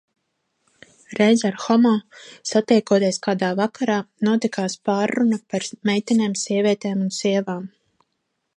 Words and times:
Reiz 1.17 1.43
ar 1.49 1.59
Homo, 1.65 1.91
satiekoties 2.51 3.21
kādā 3.27 3.49
vakarā, 3.61 3.97
notikās 4.29 4.77
pārruna 4.89 5.39
par 5.53 5.69
meitenēm, 5.91 6.37
sievietēm 6.45 7.05
un 7.09 7.17
sievām. 7.21 7.65